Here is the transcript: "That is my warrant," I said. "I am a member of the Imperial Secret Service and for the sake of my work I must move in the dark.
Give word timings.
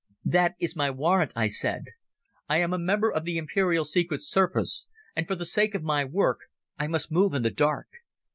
"That 0.25 0.55
is 0.59 0.75
my 0.75 0.89
warrant," 0.89 1.31
I 1.35 1.45
said. 1.47 1.83
"I 2.49 2.57
am 2.57 2.73
a 2.73 2.79
member 2.79 3.11
of 3.11 3.23
the 3.23 3.37
Imperial 3.37 3.85
Secret 3.85 4.23
Service 4.23 4.87
and 5.15 5.27
for 5.27 5.35
the 5.35 5.45
sake 5.45 5.75
of 5.75 5.83
my 5.83 6.05
work 6.05 6.39
I 6.79 6.87
must 6.87 7.11
move 7.11 7.35
in 7.35 7.43
the 7.43 7.51
dark. 7.51 7.85